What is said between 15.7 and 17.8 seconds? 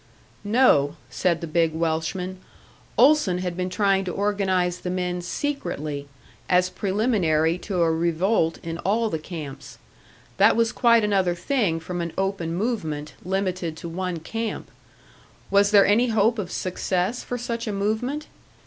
any hope of success for such a